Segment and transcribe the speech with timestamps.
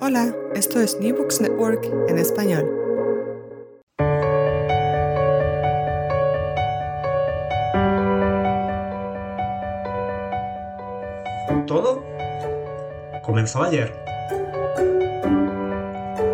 [0.00, 2.66] Hola, esto es New Books Network en español.
[11.68, 12.02] Todo
[13.22, 13.92] comenzó ayer.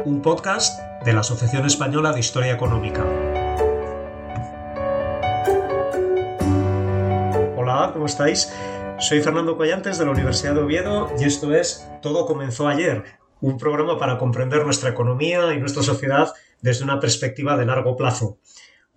[0.07, 3.05] Un podcast de la Asociación Española de Historia Económica.
[7.55, 8.50] Hola, ¿cómo estáis?
[8.98, 13.05] Soy Fernando Collantes de la Universidad de Oviedo y esto es Todo comenzó ayer,
[13.41, 18.38] un programa para comprender nuestra economía y nuestra sociedad desde una perspectiva de largo plazo.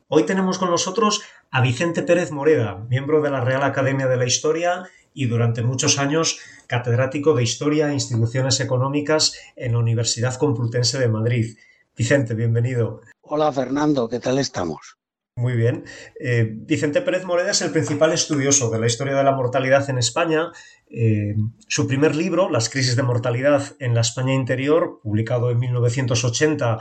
[0.07, 4.25] Hoy tenemos con nosotros a Vicente Pérez Moreda, miembro de la Real Academia de la
[4.25, 10.99] Historia y durante muchos años catedrático de Historia e Instituciones Económicas en la Universidad Complutense
[10.99, 11.57] de Madrid.
[11.95, 13.01] Vicente, bienvenido.
[13.21, 14.98] Hola Fernando, ¿qué tal estamos?
[15.39, 15.85] Muy bien.
[16.19, 19.97] Eh, Vicente Pérez Moreda es el principal estudioso de la historia de la mortalidad en
[19.97, 20.51] España.
[20.89, 21.33] Eh,
[21.65, 26.79] su primer libro, Las crisis de mortalidad en la España interior, publicado en 1980,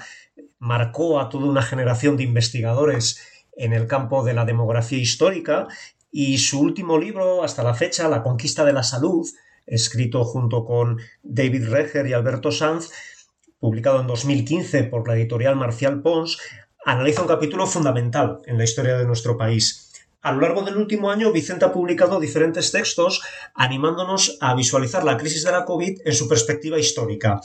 [0.58, 3.20] marcó a toda una generación de investigadores
[3.56, 5.68] en el campo de la demografía histórica
[6.10, 9.24] y su último libro, hasta la fecha, La conquista de la salud,
[9.66, 12.90] escrito junto con David Reger y Alberto Sanz,
[13.60, 16.38] publicado en 2015 por la editorial Marcial Pons,
[16.88, 19.92] analiza un capítulo fundamental en la historia de nuestro país.
[20.22, 23.20] A lo largo del último año, Vicente ha publicado diferentes textos
[23.54, 27.42] animándonos a visualizar la crisis de la COVID en su perspectiva histórica.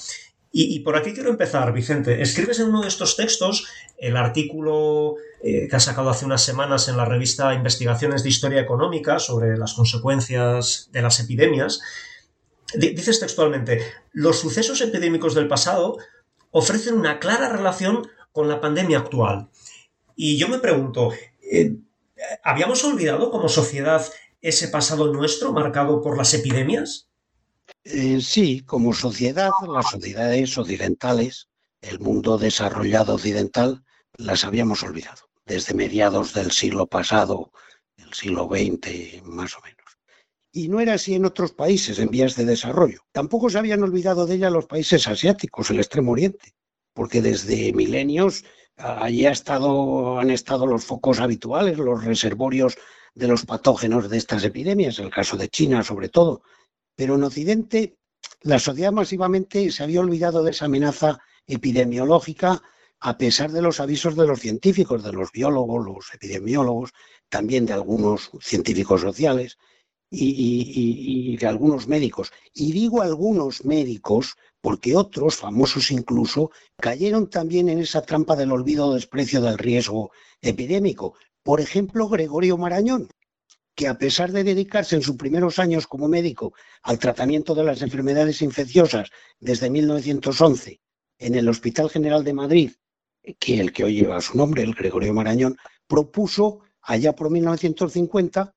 [0.56, 2.22] Y, por aquí quiero empezar, Vicente.
[2.22, 6.88] Escribes en uno de estos textos el artículo eh, que ha sacado hace unas semanas
[6.88, 11.82] en la revista Investigaciones de Historia Económica sobre las consecuencias de las epidemias.
[12.76, 15.98] Dices textualmente, los sucesos epidémicos del pasado
[16.52, 19.48] ofrecen una clara relación con la pandemia actual.
[20.16, 21.78] Y yo me pregunto, eh,
[22.44, 24.06] ¿habíamos olvidado como sociedad
[24.42, 27.08] ese pasado nuestro marcado por las epidemias?
[27.86, 31.48] Eh, sí, como sociedad, las sociedades occidentales,
[31.82, 33.84] el mundo desarrollado occidental,
[34.18, 37.52] las habíamos olvidado desde mediados del siglo pasado,
[37.98, 39.80] el siglo XX más o menos.
[40.52, 43.02] Y no era así en otros países en vías de desarrollo.
[43.12, 46.54] Tampoco se habían olvidado de ella los países asiáticos, el Extremo Oriente
[46.94, 48.46] porque desde milenios
[48.78, 49.34] allí han
[50.32, 52.76] estado los focos habituales, los reservorios
[53.14, 56.42] de los patógenos de estas epidemias, el caso de China sobre todo.
[56.96, 57.98] Pero en Occidente
[58.42, 62.62] la sociedad masivamente se había olvidado de esa amenaza epidemiológica
[63.00, 66.92] a pesar de los avisos de los científicos, de los biólogos, los epidemiólogos,
[67.30, 69.58] también de algunos científicos sociales
[70.10, 72.32] y de algunos médicos.
[72.54, 78.88] Y digo algunos médicos porque otros, famosos incluso, cayeron también en esa trampa del olvido
[78.88, 81.16] o desprecio del riesgo epidémico.
[81.44, 83.10] Por ejemplo, Gregorio Marañón,
[83.76, 87.82] que a pesar de dedicarse en sus primeros años como médico al tratamiento de las
[87.82, 90.80] enfermedades infecciosas desde 1911
[91.18, 92.72] en el Hospital General de Madrid,
[93.40, 95.58] que el que hoy lleva su nombre, el Gregorio Marañón,
[95.88, 98.56] propuso allá por 1950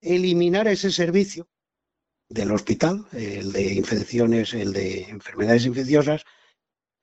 [0.00, 1.48] eliminar ese servicio
[2.28, 6.24] del hospital, el de infecciones, el de enfermedades infecciosas,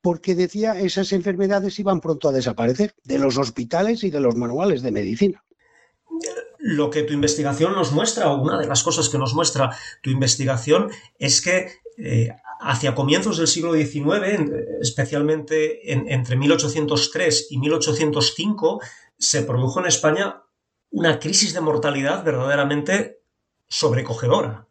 [0.01, 4.81] porque decía esas enfermedades iban pronto a desaparecer de los hospitales y de los manuales
[4.81, 5.45] de medicina.
[6.59, 10.09] Lo que tu investigación nos muestra, o una de las cosas que nos muestra tu
[10.09, 12.29] investigación, es que eh,
[12.59, 14.51] hacia comienzos del siglo XIX,
[14.81, 18.81] especialmente entre 1803 y 1805,
[19.17, 20.43] se produjo en España
[20.89, 23.21] una crisis de mortalidad verdaderamente
[23.67, 24.67] sobrecogedora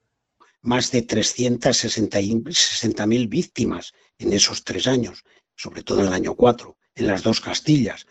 [0.63, 5.25] más de 360.000 víctimas en esos tres años,
[5.57, 8.07] sobre todo en el año 4, en las dos Castillas.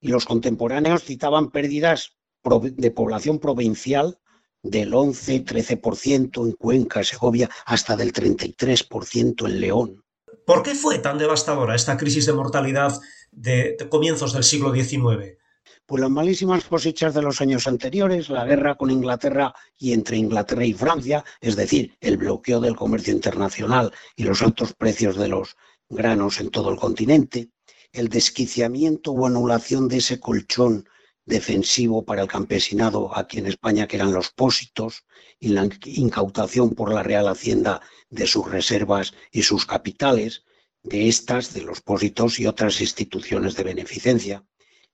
[0.00, 4.18] Y los contemporáneos citaban pérdidas de población provincial
[4.62, 10.04] del 11-13% en Cuenca, Segovia, hasta del 33% en León.
[10.44, 12.98] ¿Por qué fue tan devastadora esta crisis de mortalidad
[13.30, 15.38] de, comienzos del siglo XIX?
[15.86, 20.64] Pues las malísimas cosechas de los años anteriores, la guerra con Inglaterra y entre Inglaterra
[20.64, 25.56] y Francia, es decir, el bloqueo del comercio internacional y los altos precios de los
[25.88, 27.50] granos en todo el continente,
[27.92, 30.88] el desquiciamiento o anulación de ese colchón
[31.26, 35.04] defensivo para el campesinado aquí en España, que eran los pósitos,
[35.38, 40.44] y la incautación por la Real Hacienda de sus reservas y sus capitales,
[40.84, 44.44] de estas, de los pósitos y otras instituciones de beneficencia,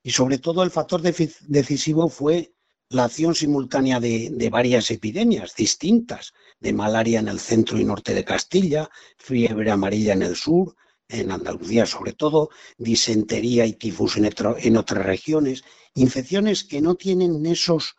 [0.08, 2.54] y sobre todo el factor decisivo fue
[2.88, 8.24] la acción simultánea de, varias epidemias distintas, de malaria en el centro y norte de
[8.24, 8.88] Castilla,
[9.18, 10.74] fiebre amarilla en el sur,
[11.08, 15.62] en Andalucía sobre todo, disentería y tifus en, otras regiones,
[15.92, 17.94] infecciones que no tienen esos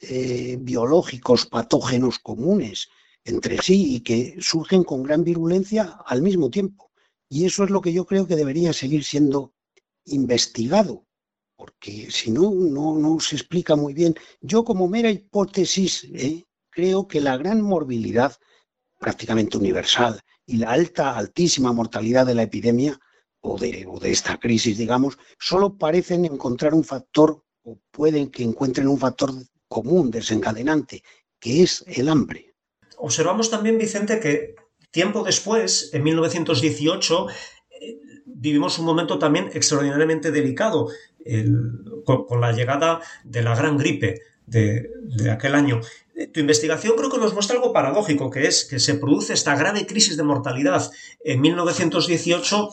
[0.00, 2.88] eh, biológicos patógenos comunes
[3.26, 6.92] entre sí y que surgen con gran virulencia al mismo tiempo.
[7.28, 9.52] Y eso es lo que yo creo que debería seguir siendo
[10.06, 11.04] investigado,
[11.62, 14.16] porque si no, no, no se explica muy bien.
[14.40, 16.44] Yo como mera hipótesis ¿eh?
[16.70, 18.36] creo que la gran morbilidad
[18.98, 22.98] prácticamente universal y la alta, altísima mortalidad de la epidemia
[23.42, 28.42] o de, o de esta crisis, digamos, solo parecen encontrar un factor o pueden que
[28.42, 29.32] encuentren un factor
[29.68, 31.04] común, desencadenante,
[31.38, 32.56] que es el hambre.
[32.96, 34.56] Observamos también, Vicente, que
[34.90, 37.32] tiempo después, en 1918, eh,
[38.34, 40.88] vivimos un momento también extraordinariamente delicado
[42.04, 45.80] con, la llegada de la gran gripe de, de, aquel año.
[46.16, 49.54] Eh, tu investigación creo que nos muestra algo paradójico, que es que se produce esta
[49.56, 50.90] grave crisis de mortalidad
[51.24, 52.70] en 1918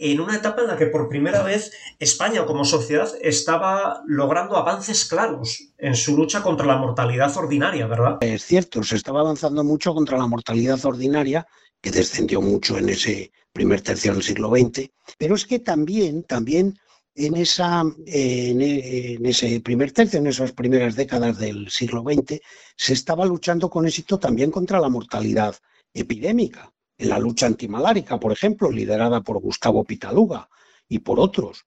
[0.00, 5.04] en una etapa en la que por primera vez España como sociedad estaba logrando avances
[5.04, 8.16] claros en su lucha contra la mortalidad ordinaria, ¿verdad?
[8.22, 11.46] Es cierto, se estaba avanzando mucho contra la mortalidad ordinaria,
[11.82, 16.78] que descendió mucho en ese primer tercio del siglo XX, pero es que también, también
[17.14, 22.40] en, esa, en, ese primer tercio, en esas primeras décadas del siglo XX,
[22.76, 25.56] se estaba luchando con éxito también contra la mortalidad
[25.92, 30.48] epidémica en la lucha antimalárica, por ejemplo, liderada por Gustavo Pitaluga
[30.88, 31.66] y por otros.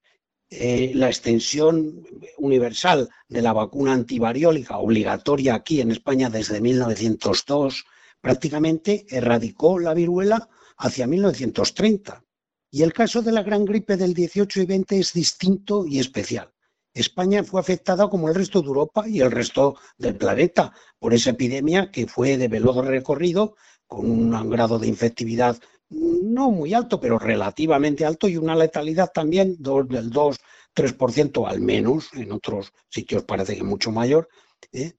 [0.50, 2.06] Eh, la extensión
[2.38, 7.86] universal de la vacuna antivariólica obligatoria aquí en España desde 1902
[8.22, 10.48] prácticamente erradicó la viruela
[10.78, 12.24] hacia 1930.
[12.72, 16.52] Y el caso de la gran gripe del 18 y 20 es distinto y especial.
[16.94, 21.32] España fue afectada como el resto de Europa y el resto del planeta por esa
[21.32, 23.56] epidemia que fue de veloz recorrido
[23.88, 25.58] con un grado de infectividad
[25.90, 32.32] no muy alto, pero relativamente alto y una letalidad también del 2-3% al menos, en
[32.32, 34.30] otros sitios parece que mucho mayor.
[34.72, 34.94] ¿eh?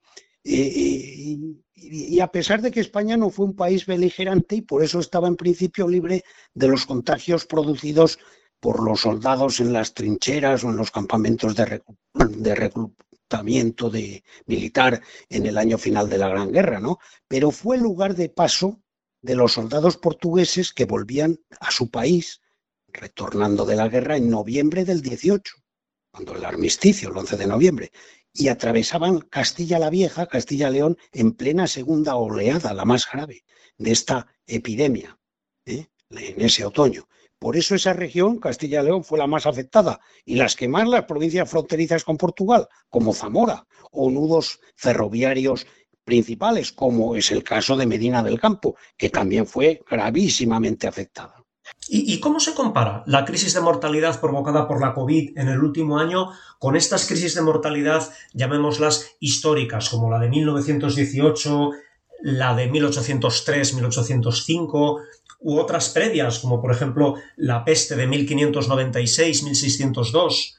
[0.47, 4.99] Y, y, a pesar de que España no fue un país beligerante y por eso
[4.99, 8.19] estaba en principio libre de los contagios producidos
[8.59, 11.81] por los soldados en las trincheras o en los campamentos de,
[12.13, 16.99] de reclutamiento de militar en el año final de la Gran Guerra, ¿no?
[17.27, 18.79] Pero fue lugar de paso
[19.21, 22.41] de los soldados portugueses que volvían a su país,
[22.87, 25.55] retornando de la guerra en noviembre del 18,
[26.11, 27.91] cuando el armisticio, el 11 de noviembre,
[28.35, 33.45] y atravesaban Castilla la Vieja, Castilla León, en plena segunda oleada, la más grave,
[33.77, 35.17] de esta epidemia,
[35.65, 35.87] ¿eh?
[36.09, 37.07] en ese otoño.
[37.39, 41.05] Por eso esa región, Castilla León, fue la más afectada y las que más las
[41.05, 45.65] provincias fronterizas con Portugal, como Zamora, o nudos ferroviarios
[46.03, 51.44] principales, como es el caso de Medina del Campo, que también fue gravísimamente afectada.
[51.87, 55.99] ¿Y, cómo se compara la crisis de mortalidad provocada por la COVID en el último
[55.99, 61.73] año con estas crisis de mortalidad, llamémoslas históricas, como la de 1918,
[62.23, 65.01] la de 1803-1805
[65.41, 70.55] u otras previas, como por ejemplo la peste de 1596-1602?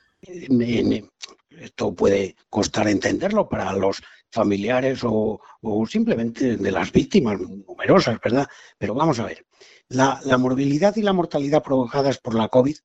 [1.50, 4.00] Esto puede costar entenderlo para los
[4.37, 5.41] familiares o,
[5.88, 8.47] simplemente de las víctimas numerosas, ¿verdad?
[8.79, 9.44] Pero vamos a ver,
[9.88, 12.77] la, morbilidad y la mortalidad provocadas por la COVID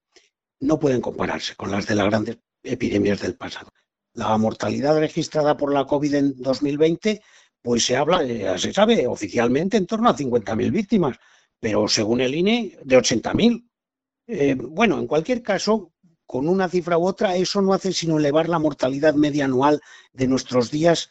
[0.62, 3.70] no pueden compararse con las de las grandes epidemias del pasado.
[4.14, 7.22] La mortalidad registrada por la COVID en 2020,
[7.62, 11.18] pues se habla, ya se sabe oficialmente, en torno a 50.000 víctimas,
[11.60, 13.68] pero según el INE, de 80.000.
[14.28, 15.92] Eh, bueno, en cualquier caso,
[16.26, 19.82] con una cifra u otra, eso no hace sino elevar la mortalidad media anual
[20.14, 21.10] de nuestros días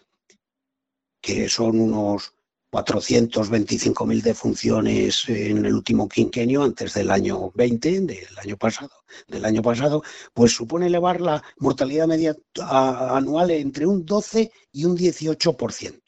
[1.20, 2.34] que son unos
[2.70, 8.92] 425.000 defunciones en el último quinquenio antes del año 20, del año pasado,
[9.26, 14.96] del año pasado, pues supone elevar la mortalidad media anual entre un 12 y un
[14.96, 16.00] 18%.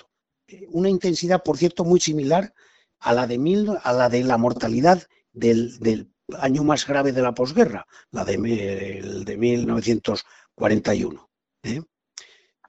[0.69, 2.55] Una intensidad, por cierto, muy similar
[3.01, 5.03] a la de, mil, a la, de la mortalidad
[5.33, 8.37] del, año más grave de la posguerra, la de,
[9.27, 11.29] de 1941.
[11.65, 11.83] ¿eh?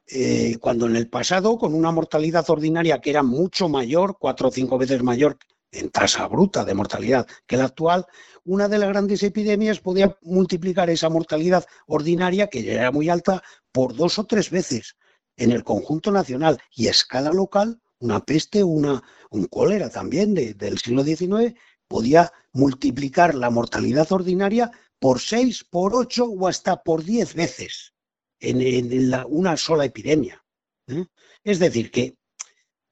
[0.07, 4.51] Eh, cuando en el pasado, con una mortalidad ordinaria que era mucho mayor, cuatro o
[4.51, 5.37] cinco veces mayor
[5.71, 8.05] en tasa bruta de mortalidad que la actual,
[8.43, 13.41] una de las grandes epidemias podía multiplicar esa mortalidad ordinaria, que ya era muy alta,
[13.71, 14.97] por dos o tres veces
[15.37, 20.77] en el conjunto nacional y a escala local, una peste, una, un cólera también del
[20.77, 21.55] siglo XIX,
[21.87, 24.69] podía multiplicar la mortalidad ordinaria
[24.99, 27.92] por seis, por ocho o hasta por diez veces
[28.43, 30.43] en, una sola epidemia.
[30.87, 31.05] ¿eh?
[31.43, 32.15] Es decir, que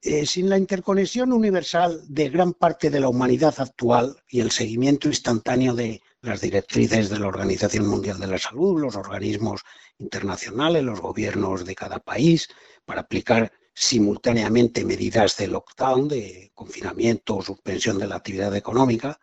[0.01, 5.07] eh, sin la interconexión universal de gran parte de la humanidad actual y el seguimiento
[5.07, 9.61] instantáneo de las directrices de la Organización Mundial de la Salud, los organismos
[9.99, 12.47] internacionales, los gobiernos de cada país,
[12.85, 19.19] para aplicar simultáneamente medidas de lockdown, de confinamiento o suspensión de la actividad económica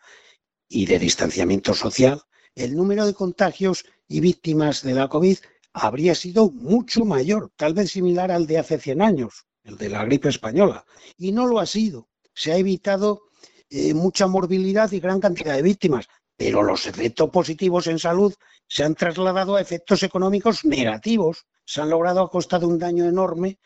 [0.68, 2.23] y de distanciamiento social,
[2.54, 5.38] el número de contagios y víctimas de la COVID
[5.78, 10.04] habría sido mucho mayor, tal vez similar al de hace 100 años, el de la
[10.04, 10.85] gripe española.
[11.16, 12.08] Y no lo ha sido.
[12.35, 13.23] Se ha evitado
[13.70, 18.35] eh, mucha morbilidad y gran cantidad de víctimas, pero los efectos positivos en salud
[18.66, 21.47] se han trasladado a efectos económicos negativos.
[21.64, 23.58] Se han logrado a costa de un daño enorme,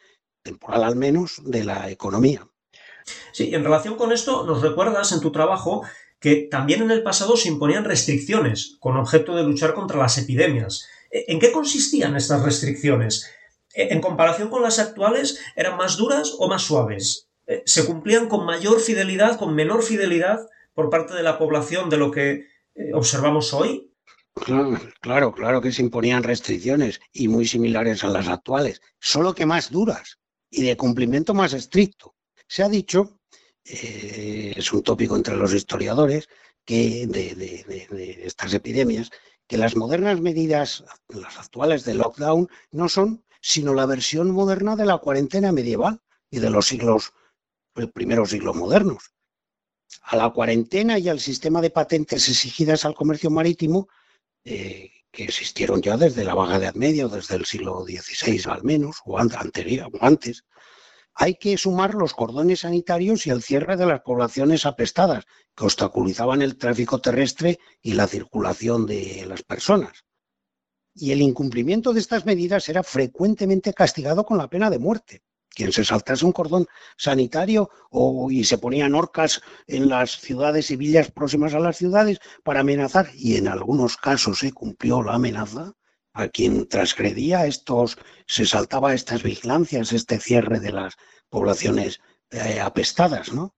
[0.42, 2.46] temporal al menos, de la economía.
[3.32, 5.82] Sí, en relación con esto, nos recuerdas en tu trabajo
[6.22, 10.86] que también en el pasado se imponían restricciones con objeto de luchar contra las epidemias.
[11.12, 13.30] ¿En qué consistían estas restricciones?
[13.74, 17.28] En comparación con las actuales, ¿eran más duras o más suaves?
[17.66, 22.10] ¿Se cumplían con mayor fidelidad, con menor fidelidad por parte de la población de lo
[22.10, 23.90] que eh, observamos hoy?
[25.00, 29.70] Claro, claro, que se imponían restricciones y muy similares a las actuales, solo que más
[29.70, 30.18] duras
[30.50, 32.14] y de cumplimiento más estricto.
[32.48, 33.20] Se ha dicho,
[33.64, 36.28] eh, es un tópico entre los historiadores,
[36.64, 39.10] que de, estas epidemias,
[39.52, 44.86] que las modernas medidas, las actuales de lockdown, no son sino la versión moderna de
[44.86, 47.12] la cuarentena medieval y de los siglos,
[47.92, 49.12] primeros siglos modernos.
[50.04, 53.88] A la cuarentena y al sistema de patentes exigidas al comercio marítimo,
[54.42, 58.64] eh, que existieron ya desde la Baja Edad Media o desde el siglo XVI al
[58.64, 60.46] menos, o anterior, o antes,
[61.14, 65.24] hay que sumar los cordones sanitarios y el cierre de las poblaciones apestadas,
[65.56, 70.04] que obstaculizaban el tráfico terrestre y la circulación de las personas.
[70.94, 75.22] Y el incumplimiento de estas medidas era frecuentemente castigado con la pena de muerte.
[75.54, 76.66] Quien se saltase un cordón
[76.96, 82.20] sanitario o, y se ponían orcas en las ciudades y villas próximas a las ciudades
[82.42, 85.74] para amenazar, y en algunos casos se cumplió la amenaza,
[86.14, 90.94] a quien transgredía estos, se saltaba estas vigilancias, este cierre de las
[91.28, 92.00] poblaciones
[92.30, 93.54] eh, apestadas, ¿no?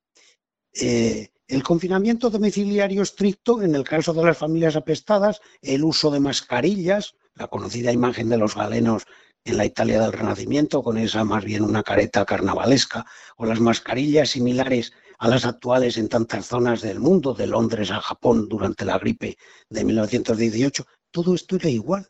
[0.73, 6.21] Eh, el confinamiento domiciliario estricto, en el caso de las familias apestadas, el uso de
[6.21, 9.05] mascarillas, la conocida imagen de los galenos
[9.45, 13.05] en la Italia del Renacimiento, con esa más bien una careta carnavalesca,
[13.37, 18.01] o las mascarillas similares a las actuales en tantas zonas del mundo, de Londres a
[18.01, 19.37] Japón durante la gripe
[19.69, 22.09] de 1918, todo esto era igual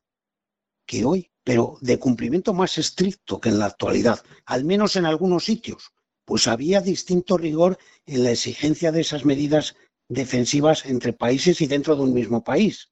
[0.86, 5.44] que hoy, pero de cumplimiento más estricto que en la actualidad, al menos en algunos
[5.44, 5.92] sitios,
[6.24, 9.76] pues había distinto rigor en la exigencia de esas medidas
[10.08, 12.90] defensivas entre países y dentro de un mismo país.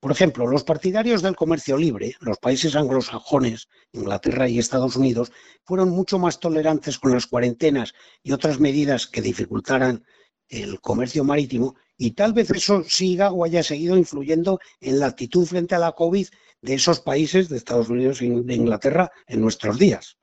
[0.00, 5.32] Por ejemplo, los partidarios del comercio libre, los países anglosajones, Inglaterra y Estados Unidos,
[5.64, 10.04] fueron mucho más tolerantes con las cuarentenas y otras medidas que dificultaran
[10.48, 15.44] el comercio marítimo y tal vez eso siga o haya seguido influyendo en la actitud
[15.46, 16.28] frente a la COVID
[16.62, 20.16] de esos países de Estados Unidos y de Inglaterra en nuestros días.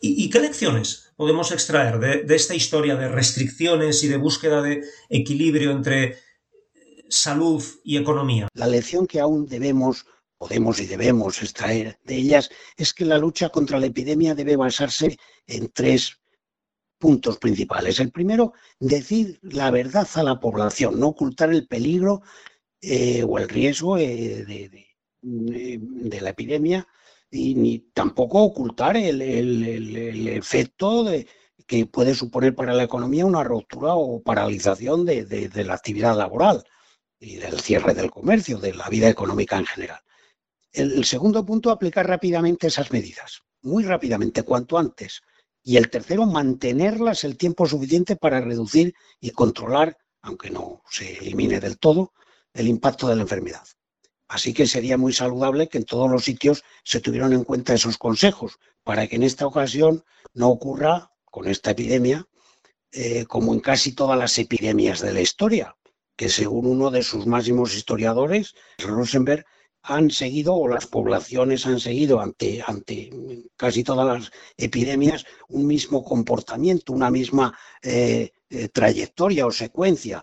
[0.00, 5.72] ¿Y, qué lecciones podemos extraer de esta historia de restricciones y de búsqueda de equilibrio
[5.72, 6.18] entre
[7.08, 8.48] salud y economía?
[8.54, 13.48] La lección que aún debemos, podemos y debemos extraer de ellas es que la lucha
[13.48, 16.18] contra la epidemia debe basarse en tres
[16.98, 18.00] puntos principales.
[18.00, 22.22] El primero, decir la verdad a la población, no ocultar el peligro
[22.80, 26.86] eh, o el riesgo eh, de, la epidemia
[27.30, 29.20] y ni tampoco ocultar el,
[30.28, 31.06] efecto
[31.66, 36.64] que puede suponer para la economía una ruptura o paralización de la actividad laboral
[37.20, 40.00] y del cierre del comercio, de la vida económica en general.
[40.72, 45.22] El, segundo punto, aplicar rápidamente esas medidas, muy rápidamente, cuanto antes.
[45.62, 51.60] Y el tercero, mantenerlas el tiempo suficiente para reducir y controlar, aunque no se elimine
[51.60, 52.12] del todo,
[52.54, 53.66] el impacto de la enfermedad.
[54.28, 57.96] Así que sería muy saludable que en todos los sitios se tuvieran en cuenta esos
[57.96, 62.26] consejos para que en esta ocasión no ocurra con esta epidemia
[62.92, 65.76] eh, como en casi todas las epidemias de la historia,
[66.16, 69.44] que según uno de sus máximos historiadores, Rosenberg,
[69.88, 73.10] han seguido o las poblaciones han seguido ante, ante
[73.56, 80.22] casi todas las epidemias un mismo comportamiento, una misma eh, eh, trayectoria o secuencia.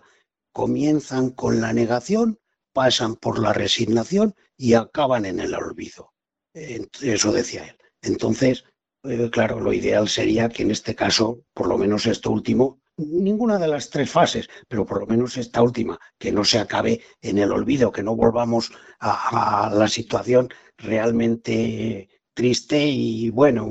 [0.52, 2.38] Comienzan con la negación,
[2.72, 6.14] pasan por la resignación y acaban en el olvido.
[6.54, 7.76] Eso decía él.
[8.02, 8.64] Entonces,
[9.02, 13.58] eh, claro, lo ideal sería que en este caso, por lo menos esto último, ninguna
[13.58, 17.38] de las tres fases, pero por lo menos esta última, que no se acabe en
[17.38, 23.68] el olvido, que no volvamos a, la situación realmente triste y, bueno,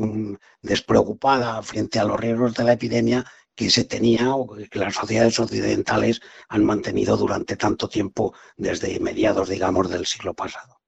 [0.61, 5.39] despreocupada frente a los riesgos de la epidemia que se tenía o que las sociedades
[5.39, 10.81] occidentales han mantenido durante tanto tiempo desde mediados, digamos, del siglo pasado.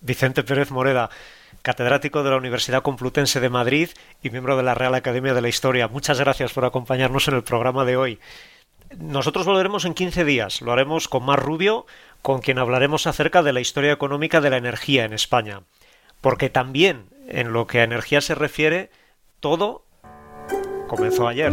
[0.00, 1.10] Vicente Pérez Moreda,
[1.62, 3.90] catedrático de la Universidad Complutense de Madrid
[4.22, 5.88] y miembro de la Real Academia de la Historia.
[5.88, 8.18] Muchas gracias por acompañarnos en el programa de hoy.
[8.98, 10.60] Nosotros volveremos en 15 días.
[10.60, 11.86] Lo haremos con Mar Rubio,
[12.20, 15.62] con quien hablaremos acerca de la historia económica de la energía en España.
[16.20, 18.90] Porque también, en lo que a energía se refiere,
[19.40, 19.84] todo
[20.88, 21.52] comenzó ayer.